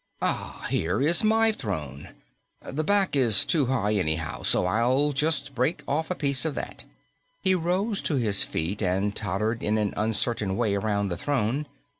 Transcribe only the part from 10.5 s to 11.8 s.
way around the throne.